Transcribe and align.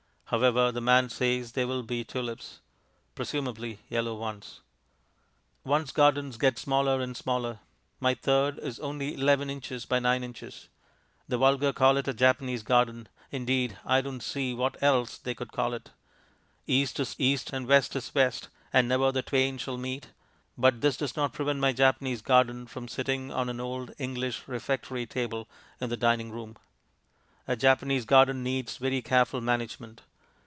However, 0.31 0.71
the 0.71 0.79
man 0.79 1.09
says 1.09 1.51
that 1.51 1.55
they 1.59 1.65
will 1.65 1.83
be 1.83 2.05
tulips. 2.05 2.61
Presumably 3.15 3.79
yellow 3.89 4.15
ones. 4.15 4.61
One's 5.65 5.91
gardens 5.91 6.37
get 6.37 6.57
smaller 6.57 7.01
and 7.01 7.17
smaller. 7.17 7.59
My 7.99 8.13
third 8.13 8.57
is 8.59 8.79
only 8.79 9.13
11 9.13 9.49
ins. 9.49 9.85
by 9.85 9.99
9 9.99 10.23
ins. 10.23 10.69
The 11.27 11.37
vulgar 11.37 11.73
call 11.73 11.97
it 11.97 12.07
a 12.07 12.13
Japanese 12.13 12.63
garden 12.63 13.09
indeed, 13.29 13.77
I 13.83 13.99
don't 13.99 14.23
see 14.23 14.53
what 14.53 14.81
else 14.81 15.17
they 15.17 15.35
could 15.35 15.51
call 15.51 15.73
it. 15.73 15.91
East 16.65 16.97
is 17.01 17.13
East 17.19 17.51
and 17.51 17.67
West 17.67 17.93
is 17.97 18.15
West 18.15 18.47
and 18.71 18.87
never 18.87 19.11
the 19.11 19.21
twain 19.21 19.57
shall 19.57 19.77
meet, 19.77 20.11
but 20.57 20.79
this 20.79 20.95
does 20.95 21.17
not 21.17 21.33
prevent 21.33 21.59
my 21.59 21.73
Japanese 21.73 22.21
garden 22.21 22.67
from 22.67 22.87
sitting 22.87 23.33
on 23.33 23.49
an 23.49 23.59
old 23.59 23.93
English 23.97 24.43
refectory 24.47 25.05
table 25.05 25.49
in 25.81 25.89
the 25.89 25.97
dining 25.97 26.31
room. 26.31 26.55
A 27.49 27.57
Japanese 27.57 28.05
garden 28.05 28.41
needs 28.43 28.77
very 28.77 29.01
careful 29.01 29.41
management. 29.41 30.03